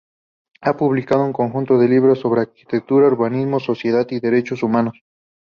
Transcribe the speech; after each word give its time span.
Ha 0.61 0.75
publicado 0.77 1.23
un 1.23 1.31
conjunto 1.31 1.77
de 1.77 1.87
libros 1.87 2.19
sobre 2.21 2.41
arquitectura, 2.41 3.05
urbanismo, 3.05 3.59
sociedad 3.59 4.07
y 4.09 4.19
derechos 4.19 4.63
humanos. 4.63 5.03